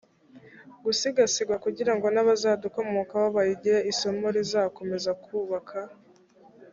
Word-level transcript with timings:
gusigasirwa 0.85 1.55
kugirango 1.65 2.07
n 2.11 2.17
abazadukomokaho 2.23 3.27
bayigire 3.35 3.79
isomo 3.91 4.25
rizakomeza 4.35 5.11
kubaka 5.23 5.77